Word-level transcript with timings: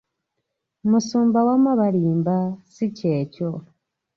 Musumba 0.89 1.39
wama 1.47 1.71
balimba, 1.79 2.37
si 2.73 2.85
kyekyo. 2.97 3.49